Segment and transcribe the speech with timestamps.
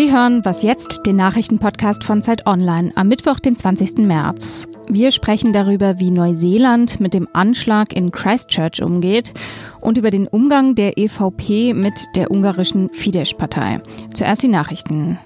[0.00, 3.98] Sie hören Was jetzt, den Nachrichtenpodcast von Zeit Online am Mittwoch, den 20.
[3.98, 4.66] März.
[4.88, 9.34] Wir sprechen darüber, wie Neuseeland mit dem Anschlag in Christchurch umgeht
[9.82, 13.82] und über den Umgang der EVP mit der ungarischen Fidesz-Partei.
[14.14, 15.18] Zuerst die Nachrichten.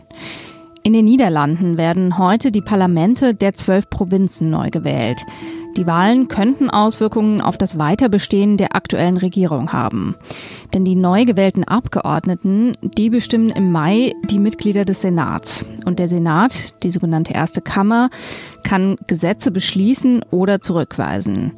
[0.83, 5.25] In den Niederlanden werden heute die Parlamente der zwölf Provinzen neu gewählt.
[5.77, 10.15] Die Wahlen könnten Auswirkungen auf das Weiterbestehen der aktuellen Regierung haben.
[10.73, 15.67] Denn die neu gewählten Abgeordneten, die bestimmen im Mai die Mitglieder des Senats.
[15.85, 18.11] Und der Senat, die sogenannte erste Kammer,
[18.63, 21.53] kann Gesetze beschließen oder zurückweisen.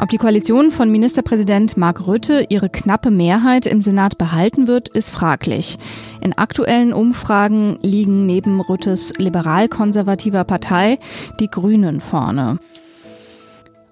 [0.00, 5.10] Ob die Koalition von Ministerpräsident Mark Rütte ihre knappe Mehrheit im Senat behalten wird, ist
[5.10, 5.76] fraglich.
[6.20, 10.98] In aktuellen Umfragen liegen neben Rüttes liberal-konservativer Partei
[11.40, 12.58] die Grünen vorne.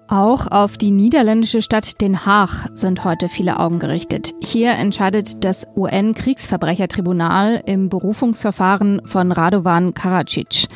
[0.07, 4.35] Auch auf die niederländische Stadt Den Haag sind heute viele Augen gerichtet.
[4.39, 10.67] Hier entscheidet das UN-Kriegsverbrechertribunal im Berufungsverfahren von Radovan Karadzic.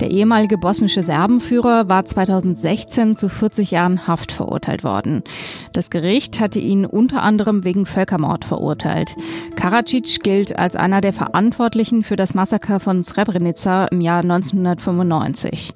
[0.00, 5.22] Der ehemalige bosnische Serbenführer war 2016 zu 40 Jahren Haft verurteilt worden.
[5.72, 9.16] Das Gericht hatte ihn unter anderem wegen Völkermord verurteilt.
[9.56, 15.72] Karadzic gilt als einer der Verantwortlichen für das Massaker von Srebrenica im Jahr 1995.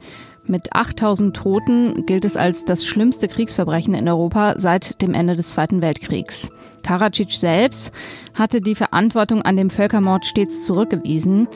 [0.48, 5.50] Mit 8000 Toten gilt es als das schlimmste Kriegsverbrechen in Europa seit dem Ende des
[5.50, 6.50] Zweiten Weltkriegs.
[6.82, 7.92] Karadzic selbst
[8.32, 11.48] hatte die Verantwortung an dem Völkermord stets zurückgewiesen.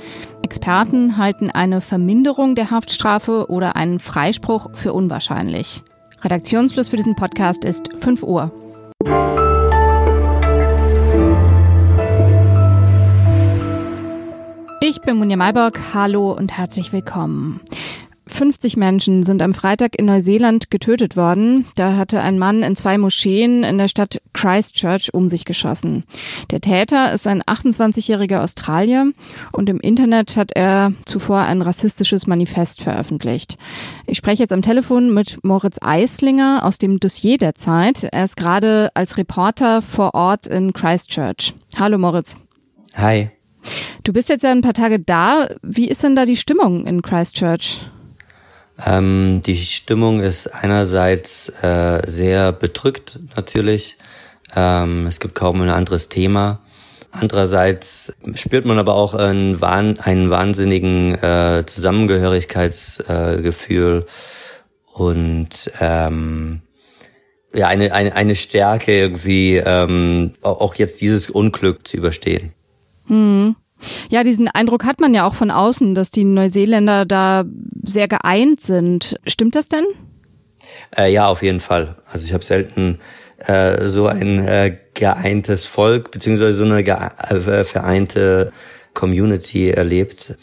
[0.42, 5.82] Experten halten eine Verminderung der Haftstrafe oder einen Freispruch für unwahrscheinlich.
[6.20, 8.52] Redaktionsschluss für diesen Podcast ist 5 Uhr.
[14.84, 15.94] Ich bin Munja Mayborg.
[15.94, 17.60] Hallo und herzlich willkommen.
[18.32, 21.66] 50 Menschen sind am Freitag in Neuseeland getötet worden.
[21.74, 26.04] Da hatte ein Mann in zwei Moscheen in der Stadt Christchurch um sich geschossen.
[26.50, 29.12] Der Täter ist ein 28-jähriger Australier
[29.52, 33.56] und im Internet hat er zuvor ein rassistisches Manifest veröffentlicht.
[34.06, 38.04] Ich spreche jetzt am Telefon mit Moritz Eislinger aus dem Dossier der Zeit.
[38.04, 41.54] Er ist gerade als Reporter vor Ort in Christchurch.
[41.78, 42.38] Hallo Moritz.
[42.94, 43.30] Hi.
[44.02, 45.48] Du bist jetzt ja ein paar Tage da.
[45.62, 47.82] Wie ist denn da die Stimmung in Christchurch?
[48.84, 53.96] Ähm, die Stimmung ist einerseits äh, sehr bedrückt natürlich.
[54.54, 56.60] Ähm, es gibt kaum ein anderes Thema.
[57.10, 64.10] Andererseits spürt man aber auch einen, wahn einen wahnsinnigen äh, Zusammengehörigkeitsgefühl äh,
[64.98, 66.62] und ähm,
[67.54, 72.54] ja eine, eine, eine Stärke irgendwie ähm, auch jetzt dieses Unglück zu überstehen.
[73.06, 73.56] Hm.
[74.10, 77.44] Ja, diesen Eindruck hat man ja auch von außen, dass die Neuseeländer da
[77.84, 79.16] sehr geeint sind.
[79.26, 79.84] Stimmt das denn?
[80.96, 81.96] Äh, ja, auf jeden Fall.
[82.10, 82.98] Also ich habe selten
[83.38, 88.52] äh, so ein äh, geeintes Volk beziehungsweise so eine äh, vereinte
[88.94, 90.36] Community erlebt.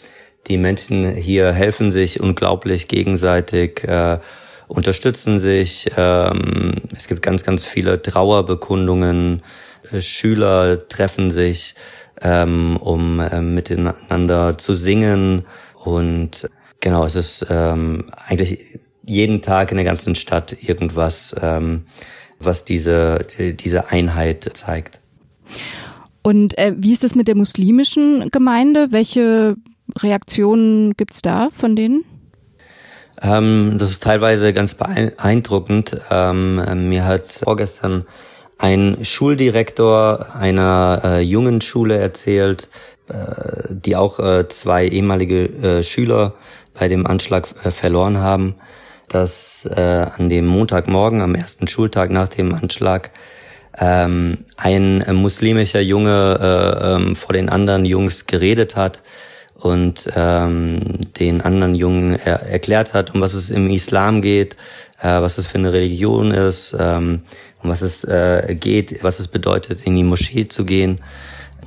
[0.47, 4.19] Die Menschen hier helfen sich unglaublich gegenseitig, äh,
[4.67, 5.91] unterstützen sich.
[5.95, 9.43] Ähm, es gibt ganz, ganz viele Trauerbekundungen.
[9.91, 11.75] Äh, Schüler treffen sich
[12.21, 15.45] ähm, um ähm, miteinander zu singen.
[15.83, 16.49] Und
[16.79, 21.85] genau, es ist ähm, eigentlich jeden Tag in der ganzen Stadt irgendwas, ähm,
[22.39, 24.99] was diese, diese Einheit zeigt.
[26.21, 28.91] Und äh, wie ist es mit der muslimischen Gemeinde?
[28.91, 29.55] Welche
[29.97, 32.03] Reaktionen gibt's da von denen?
[33.21, 35.99] Ähm, das ist teilweise ganz beeindruckend.
[36.09, 38.05] Ähm, mir hat vorgestern
[38.59, 42.67] ein Schuldirektor einer äh, jungen Schule erzählt,
[43.07, 43.13] äh,
[43.69, 46.35] die auch äh, zwei ehemalige äh, Schüler
[46.77, 48.55] bei dem Anschlag äh, verloren haben,
[49.07, 53.11] dass äh, an dem Montagmorgen, am ersten Schultag nach dem Anschlag,
[53.77, 59.01] ähm, ein muslimischer Junge äh, ähm, vor den anderen Jungs geredet hat
[59.53, 64.57] und ähm, den anderen Jungen er erklärt hat, um was es im Islam geht,
[65.01, 67.21] was es für eine Religion ist, ähm,
[67.61, 70.99] um was es äh, geht, was es bedeutet, in die Moschee zu gehen.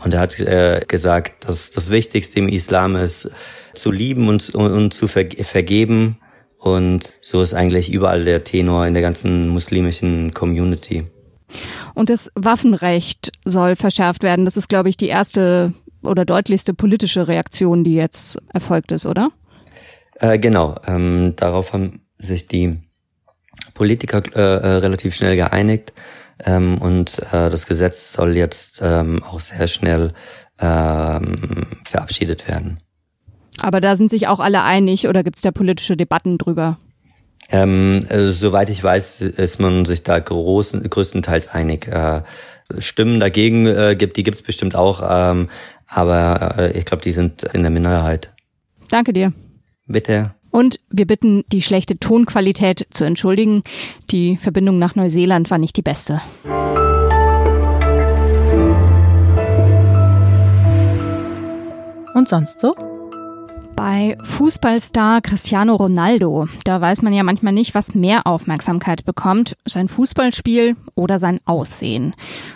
[0.05, 3.31] Und er hat äh, gesagt, dass das Wichtigste im Islam ist,
[3.75, 6.19] zu lieben und, und, und zu ver vergeben.
[6.59, 11.05] Und so ist eigentlich überall der Tenor in der ganzen muslimischen Community.
[11.95, 14.45] Und das Waffenrecht soll verschärft werden.
[14.45, 19.31] Das ist, glaube ich, die erste oder deutlichste politische Reaktion, die jetzt erfolgt ist, oder?
[20.17, 20.77] Äh, genau.
[20.87, 22.79] Ähm, darauf haben sich die
[23.75, 25.93] Politiker äh, äh, relativ schnell geeinigt
[26.45, 30.13] ähm, und äh, das Gesetz soll jetzt ähm, auch sehr schnell
[30.61, 32.79] ähm, verabschiedet werden.
[33.61, 36.79] Aber da sind sich auch alle einig oder gibt es da politische Debatten drüber?
[37.51, 41.87] Ähm, äh, soweit ich weiß, ist man sich da großen, größtenteils einig.
[41.87, 42.23] Äh,
[42.79, 45.03] Stimmen dagegen äh, gibt, die gibt es bestimmt auch.
[45.07, 45.51] Ähm,
[45.87, 48.33] aber äh, ich glaube, die sind in der Minderheit.
[48.89, 49.33] Danke dir.
[49.87, 50.35] Bitte.
[50.53, 53.65] Und wir bitten, die schlechte Tonqualität zu entschuldigen.
[54.11, 56.21] Die Verbindung nach Neuseeland war nicht die beste.
[62.15, 62.92] Und sonst so?
[63.85, 69.89] Bei Fußballstar Cristiano Ronaldo, da weiß man ja manchmal nicht, was mehr Aufmerksamkeit bekommt, sein
[69.89, 72.15] Fußballspiel oder sein Aussehen.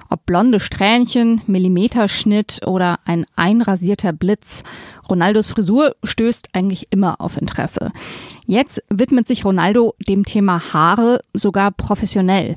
[0.09, 4.63] Ob blonde Strähnchen, Millimeterschnitt oder ein einrasierter Blitz,
[5.11, 7.91] Ronaldos Frisur stößt eigentlich immer auf Interesse.
[8.47, 12.57] Jetzt widmet sich Ronaldo dem Thema Haare sogar professionell.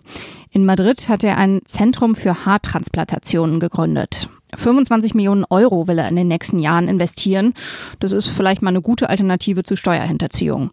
[0.51, 4.29] In Madrid hat er ein Zentrum für Haartransplantationen gegründet.
[4.55, 7.53] 25 Millionen Euro will er in den nächsten Jahren investieren.
[7.99, 10.71] Das ist vielleicht mal eine gute Alternative zu Steuerhinterziehung.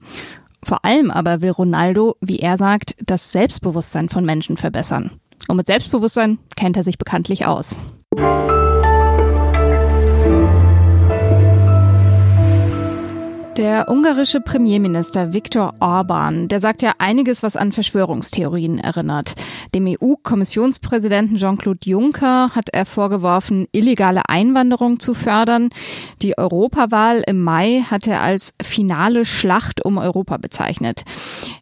[0.63, 5.13] Vor allem aber will Ronaldo, wie er sagt, das Selbstbewusstsein von Menschen verbessern.
[5.49, 7.79] Und mit Selbstbewusstsein kennt er sich bekanntlich aus.
[13.57, 19.33] Der ungarische Premierminister Viktor Orban, der sagt ja einiges, was an Verschwörungstheorien erinnert.
[19.75, 25.71] Dem EU-Kommissionspräsidenten Jean-Claude Juncker hat er vorgeworfen, illegale Einwanderung zu fördern.
[26.21, 31.05] Die Europawahl im Mai hat er als finale Schlacht um Europa bezeichnet.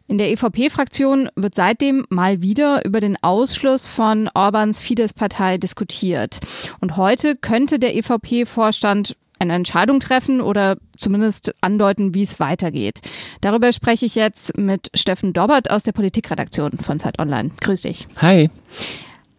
[0.09, 6.41] In der EVP-Fraktion wird seitdem mal wieder über den Ausschluss von Orbans Fidesz-Partei diskutiert.
[6.81, 9.15] Und heute könnte der EVP-Vorstand
[9.45, 12.99] eine Entscheidung treffen oder zumindest andeuten, wie es weitergeht.
[13.41, 17.51] Darüber spreche ich jetzt mit Steffen Dobbert aus der Politikredaktion von Zeit Online.
[17.61, 18.07] Grüß dich.
[18.17, 18.49] Hi.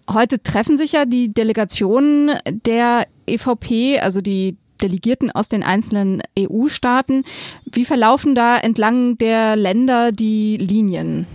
[0.09, 7.25] Heute treffen sich ja die Delegationen der EVP, also die Delegierten aus den einzelnen EU-Staaten.
[7.65, 11.27] Wie verlaufen da entlang der Länder die Linien?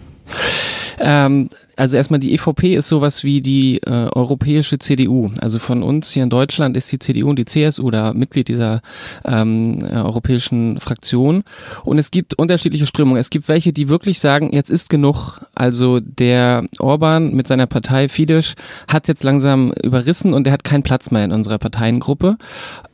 [1.01, 5.31] Ähm, also erstmal die EVP ist sowas wie die äh, europäische CDU.
[5.39, 8.81] Also von uns hier in Deutschland ist die CDU und die CSU da Mitglied dieser
[9.25, 11.43] ähm, äh, europäischen Fraktion.
[11.83, 13.19] Und es gibt unterschiedliche Strömungen.
[13.19, 15.39] Es gibt welche, die wirklich sagen, jetzt ist genug.
[15.55, 18.53] Also der Orban mit seiner Partei Fidesz
[18.87, 22.37] hat jetzt langsam überrissen und er hat keinen Platz mehr in unserer Parteiengruppe.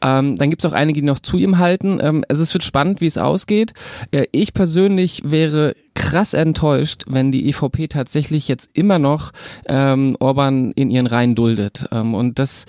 [0.01, 2.00] Ähm, dann gibt es auch einige, die noch zu ihm halten.
[2.01, 3.74] Ähm, also es wird spannend, wie es ausgeht.
[4.12, 9.31] Äh, ich persönlich wäre krass enttäuscht, wenn die EVP tatsächlich jetzt immer noch
[9.65, 11.88] ähm, Orban in ihren Reihen duldet.
[11.91, 12.65] Ähm, und das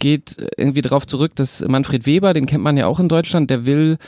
[0.00, 3.66] geht irgendwie darauf zurück, dass Manfred Weber, den kennt man ja auch in Deutschland, der
[3.66, 3.98] will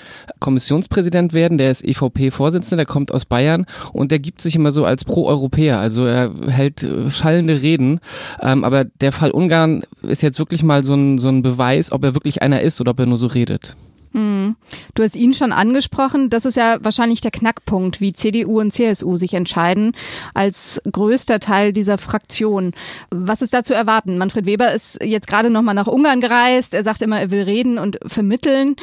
[0.40, 4.84] Kommissionspräsident werden, der ist EVP-Vorsitzender, der kommt aus Bayern und der gibt sich immer so
[4.84, 5.78] als Pro-Europäer.
[5.78, 8.00] Also er hält äh, schallende Reden.
[8.40, 12.02] Ähm, aber der Fall Ungarn ist jetzt wirklich mal so ein, so ein Beweis, ob
[12.02, 13.76] er wirklich einer ist oder ob er nur so redet.
[14.14, 14.54] Hm.
[14.94, 16.30] Du hast ihn schon angesprochen.
[16.30, 19.92] Das ist ja wahrscheinlich der Knackpunkt, wie CDU und CSU sich entscheiden
[20.34, 22.72] als größter Teil dieser Fraktion.
[23.10, 24.16] Was ist da zu erwarten?
[24.16, 26.74] Manfred Weber ist jetzt gerade noch mal nach Ungarn gereist.
[26.74, 28.76] Er sagt immer, er will reden und vermitteln.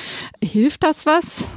[0.43, 1.47] Hilft das was?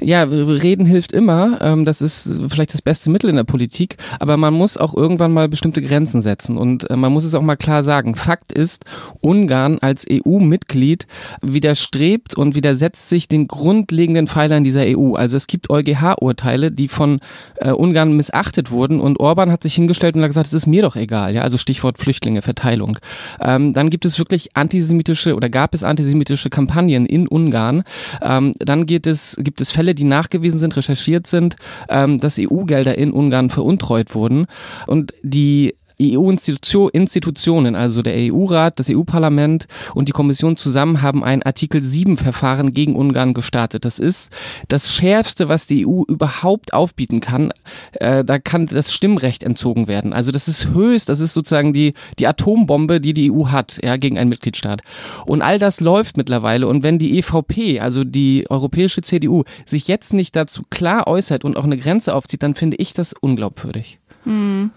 [0.00, 1.60] Ja, reden hilft immer.
[1.60, 3.96] Ähm, das ist vielleicht das beste Mittel in der Politik.
[4.20, 6.56] Aber man muss auch irgendwann mal bestimmte Grenzen setzen.
[6.56, 8.14] Und äh, man muss es auch mal klar sagen.
[8.14, 8.84] Fakt ist,
[9.20, 11.06] Ungarn als EU-Mitglied
[11.42, 15.14] widerstrebt und widersetzt sich den grundlegenden Pfeilern dieser EU.
[15.14, 17.20] Also es gibt EuGH-Urteile, die von
[17.56, 19.00] äh, Ungarn missachtet wurden.
[19.00, 21.34] Und Orban hat sich hingestellt und hat gesagt, es ist mir doch egal.
[21.34, 22.98] Ja, also Stichwort Flüchtlinge, Verteilung.
[23.40, 27.84] Ähm, dann gibt es wirklich antisemitische oder gab es antisemitische Kampagnen in Ungarn.
[28.22, 31.56] Ähm, dann geht es gibt es Fälle, die nachgewiesen sind, recherchiert sind,
[31.88, 34.46] ähm, dass EU-Gelder in Ungarn veruntreut wurden.
[34.86, 41.80] Und die EU-Institutionen, also der EU-Rat, das EU-Parlament und die Kommission zusammen haben ein Artikel
[41.80, 43.84] 7-Verfahren gegen Ungarn gestartet.
[43.84, 44.30] Das ist
[44.68, 47.52] das Schärfste, was die EU überhaupt aufbieten kann.
[47.92, 50.12] Äh, da kann das Stimmrecht entzogen werden.
[50.12, 53.96] Also das ist höchst, das ist sozusagen die, die Atombombe, die die EU hat, ja,
[53.96, 54.82] gegen einen Mitgliedstaat.
[55.26, 56.66] Und all das läuft mittlerweile.
[56.66, 61.56] Und wenn die EVP, also die europäische CDU, sich jetzt nicht dazu klar äußert und
[61.56, 63.98] auch eine Grenze aufzieht, dann finde ich das unglaubwürdig.
[64.24, 64.70] Hm.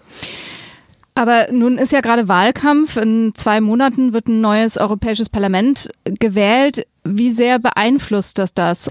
[1.18, 2.96] Aber nun ist ja gerade Wahlkampf.
[2.96, 6.86] In zwei Monaten wird ein neues Europäisches Parlament gewählt.
[7.10, 8.90] Wie sehr beeinflusst das das?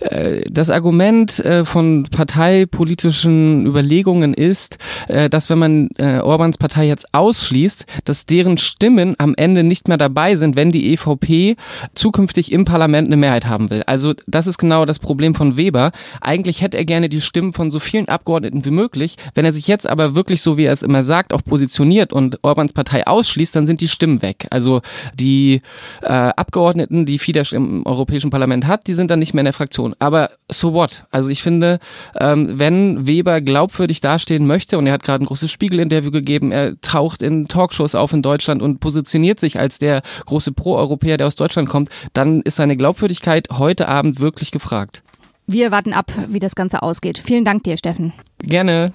[0.00, 4.78] Äh, das Argument äh, von parteipolitischen Überlegungen ist,
[5.08, 9.98] äh, dass wenn man Orbans Partei jetzt ausschließt, dass deren Stimmen am Ende nicht mehr
[9.98, 11.56] dabei sind, wenn die EVP
[11.94, 13.82] zukünftig im Parlament eine Mehrheit haben will.
[13.86, 15.92] Also das ist genau das Problem von Weber.
[16.20, 19.16] Eigentlich hätte er gerne die Stimmen von so vielen Abgeordneten wie möglich.
[19.34, 22.38] Wenn er sich jetzt aber wirklich so, wie er es immer sagt, auch positioniert und
[22.42, 24.46] Orbans Partei ausschließt, dann sind die Stimmen weg.
[24.50, 24.80] Also
[25.14, 25.60] die
[26.02, 29.46] äh, Abgeordneten, die Fidesz der im Europäischen Parlament hat, die sind dann nicht mehr in
[29.46, 29.94] der Fraktion.
[29.98, 31.04] Aber so what?
[31.10, 31.80] Also ich finde,
[32.18, 36.80] ähm, wenn Weber glaubwürdig dastehen möchte, und er hat gerade ein großes Spiegel-Interview gegeben, er
[36.80, 41.36] taucht in Talkshows auf in Deutschland und positioniert sich als der große Pro-Europäer, der aus
[41.36, 45.02] Deutschland kommt, dann ist seine Glaubwürdigkeit heute Abend wirklich gefragt.
[45.46, 47.18] Wir warten ab, wie das Ganze ausgeht.
[47.18, 48.12] Vielen Dank dir, Steffen.
[48.38, 48.92] Gerne.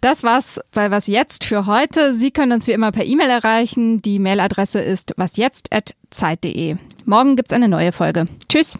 [0.00, 2.14] Das war's bei Was Jetzt für heute.
[2.14, 4.02] Sie können uns wie immer per E-Mail erreichen.
[4.02, 6.76] Die Mailadresse ist wasjetzt.zeit.de.
[7.04, 8.26] Morgen gibt's eine neue Folge.
[8.48, 8.76] Tschüss.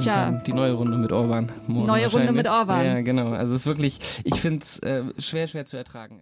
[0.00, 0.42] Tja.
[0.46, 1.52] Die neue Runde mit Orban.
[1.66, 2.84] Neue Runde mit Orban.
[2.84, 3.32] Ja, genau.
[3.32, 6.20] Also es ist wirklich, ich finde es äh, schwer, schwer zu ertragen.